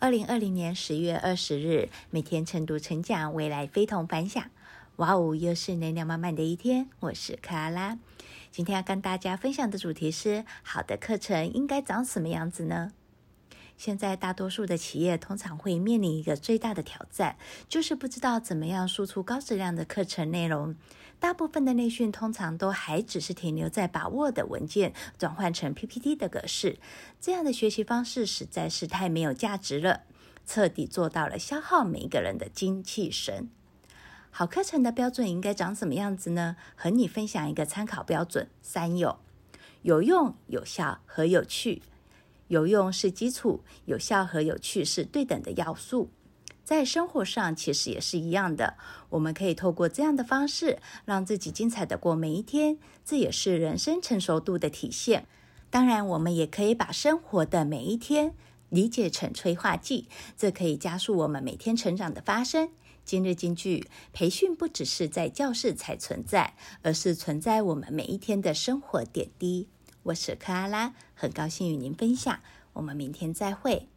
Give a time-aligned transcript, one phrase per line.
[0.00, 4.44] 二零二零年十月二十日，每天晨读晨讲，未来非同凡响。
[4.94, 6.88] 哇哦，又是能量满满的一天。
[7.00, 7.98] 我是克拉拉，
[8.52, 12.92] 今天要跟大家分享的主题是：好的课程应该长什么样子呢？
[13.78, 17.38] 现在大多数的企业通常会面临一个最大的挑战，
[17.68, 20.74] 就是不知道怎么样输出高质量的课程内容。
[21.20, 26.78] 大部分的内训通常都还只是停留在把 Word 文件转换成 PPT 的格式，
[27.20, 30.02] 这样的学习方式实在是太没有价值了，
[30.44, 33.48] 彻底做到了消耗每一个人的精气神。
[34.30, 36.56] 好课程的标准应该长什么样子呢？
[36.76, 39.18] 和你分享一个参考标准：三有，
[39.82, 41.82] 有用、有效和有趣。
[42.48, 46.10] 有用是基础，有效和有趣是对等的要素。
[46.64, 48.76] 在生活上其实也是一样的，
[49.08, 55.26] 我们可以透过这样的方式，让自己精彩的过每一天，这也是人生成熟度的体现。
[55.70, 58.34] 当然，我们也可以把生活的每一天
[58.68, 62.70] 理解成催化剂，这可以加速我们每天成长的发生。
[63.02, 69.68] 今日金句：培训不只是在教室才存在，而是存在我们每一天的生活点滴。
[70.08, 72.40] 我是克拉拉，很高兴与您分享，
[72.72, 73.88] 我们明天再会。